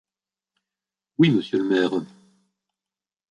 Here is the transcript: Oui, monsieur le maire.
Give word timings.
Oui, 1.19 1.29
monsieur 1.29 1.59
le 1.59 1.65
maire. 1.65 1.93